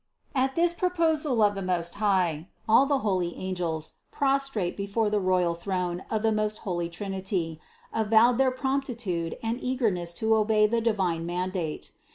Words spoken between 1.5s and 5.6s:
the Most High all the holy angels, prostrate before the royal